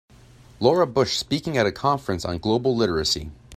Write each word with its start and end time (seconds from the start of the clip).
Laura 0.59 0.87
Bush 0.87 1.15
speaking 1.15 1.57
at 1.59 1.67
a 1.67 1.71
conference 1.71 2.25
on 2.25 2.39
global 2.39 2.75
literacy. 2.75 3.29